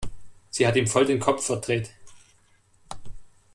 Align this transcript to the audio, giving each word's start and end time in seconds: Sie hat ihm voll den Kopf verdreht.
Sie 0.49 0.65
hat 0.65 0.75
ihm 0.77 0.87
voll 0.87 1.05
den 1.05 1.19
Kopf 1.19 1.45
verdreht. 1.45 1.91